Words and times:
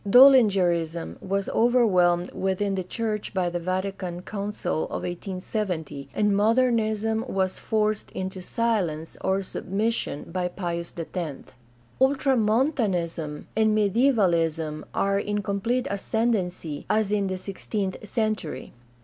Doellingerism 0.09 1.17
was 1.21 1.47
overwhelmed 1.49 2.31
within 2.33 2.73
the 2.73 2.81
church 2.83 3.35
by 3.35 3.51
the 3.51 3.59
Vatican 3.59 4.23
Council 4.23 4.85
of 4.85 5.03
1870, 5.03 6.09
and 6.15 6.35
Modernism 6.35 7.23
was 7.27 7.59
forced 7.59 8.09
into 8.09 8.41
silence 8.41 9.15
or 9.23 9.43
submission 9.43 10.23
by 10.23 10.47
Pius 10.47 10.91
X. 10.97 11.51
Ultramontanism 12.01 13.47
and 13.55 13.75
Mediaevalism 13.75 14.85
are 14.91 15.19
in 15.19 15.43
complete 15.43 15.85
ascendency, 15.91 16.87
as 16.89 17.11
in 17.11 17.27
the 17.27 17.37
sixteenth 17.37 17.97
century. 18.09 18.73